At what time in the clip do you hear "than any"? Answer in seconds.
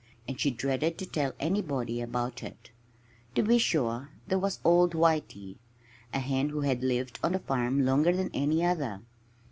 8.11-8.65